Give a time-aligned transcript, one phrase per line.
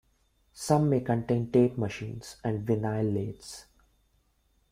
[0.55, 3.65] Some may contain tape machines and vinyl lathes.